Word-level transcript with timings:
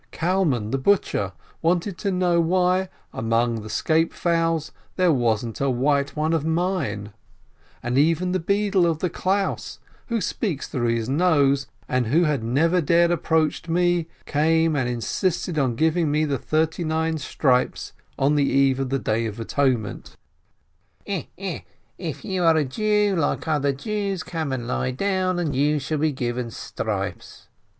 Kalmann 0.11 0.71
the 0.71 0.79
butcher 0.79 1.31
wanted 1.61 1.95
to 1.99 2.09
know 2.09 2.41
why, 2.41 2.89
among 3.13 3.61
the 3.61 3.69
scape 3.69 4.13
fowls, 4.13 4.71
there 4.95 5.13
wasn't 5.13 5.61
a 5.61 5.69
white 5.69 6.15
one 6.15 6.33
of 6.33 6.43
mine; 6.43 7.13
and 7.83 7.99
even 7.99 8.31
the 8.31 8.39
beadle 8.39 8.87
of 8.87 8.97
the 8.97 9.11
Klaus, 9.11 9.77
who 10.07 10.19
speaks 10.19 10.67
through 10.67 10.87
his 10.87 11.07
nose, 11.07 11.67
and 11.87 12.07
who 12.07 12.23
had 12.23 12.43
never 12.43 12.81
dared 12.81 13.11
approach 13.11 13.67
me, 13.69 14.07
came 14.25 14.75
and 14.75 14.89
insisted 14.89 15.59
on 15.59 15.75
giving 15.75 16.09
me 16.09 16.25
the 16.25 16.39
thirty 16.39 16.83
nine 16.83 17.19
stripes 17.19 17.93
on 18.17 18.33
the 18.33 18.49
eve 18.49 18.79
of 18.79 18.89
the 18.89 18.97
Day 18.97 19.27
of 19.27 19.39
Atonement: 19.39 20.17
"Eh 21.05 21.25
eh, 21.37 21.59
if 21.99 22.25
you 22.25 22.43
are 22.43 22.57
a 22.57 22.65
Jew 22.65 23.13
like 23.15 23.47
other 23.47 23.71
Jews, 23.71 24.23
come 24.23 24.51
and 24.51 24.65
lie 24.67 24.89
down, 24.89 25.37
and 25.37 25.55
you 25.55 25.77
shall 25.77 25.99
be 25.99 26.11
given 26.11 26.49
stripes!" 26.49 27.49